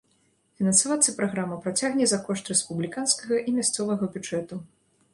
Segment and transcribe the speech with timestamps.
[0.61, 4.69] Фінансавацца праграма працягне за кошт рэспубліканскага і мясцовага бюджэтаў.